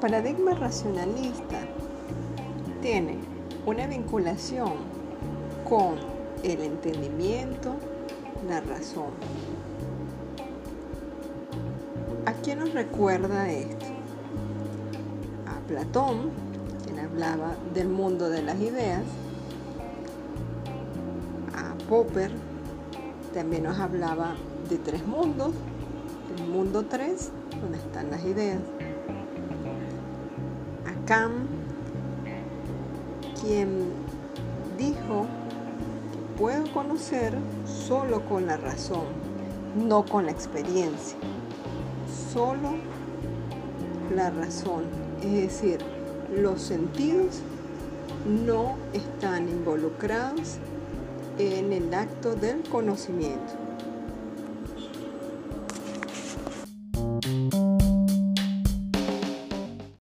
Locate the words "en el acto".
51.36-52.34